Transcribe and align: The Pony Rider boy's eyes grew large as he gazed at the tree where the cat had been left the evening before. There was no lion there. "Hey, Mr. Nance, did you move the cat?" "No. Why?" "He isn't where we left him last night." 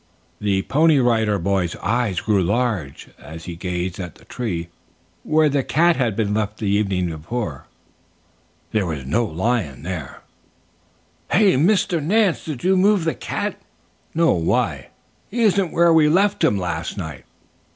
The 0.39 0.63
Pony 0.63 0.97
Rider 0.97 1.37
boy's 1.37 1.75
eyes 1.75 2.21
grew 2.21 2.41
large 2.41 3.09
as 3.19 3.45
he 3.45 3.55
gazed 3.55 3.99
at 3.99 4.15
the 4.15 4.25
tree 4.25 4.69
where 5.21 5.47
the 5.47 5.61
cat 5.61 5.95
had 5.95 6.15
been 6.15 6.33
left 6.33 6.57
the 6.57 6.65
evening 6.71 7.07
before. 7.11 7.67
There 8.71 8.87
was 8.87 9.05
no 9.05 9.23
lion 9.25 9.83
there. 9.83 10.21
"Hey, 11.29 11.53
Mr. 11.53 12.01
Nance, 12.03 12.43
did 12.43 12.63
you 12.63 12.75
move 12.75 13.03
the 13.05 13.13
cat?" 13.13 13.61
"No. 14.15 14.31
Why?" 14.31 14.87
"He 15.29 15.43
isn't 15.43 15.71
where 15.71 15.93
we 15.93 16.09
left 16.09 16.43
him 16.43 16.57
last 16.57 16.97
night." 16.97 17.25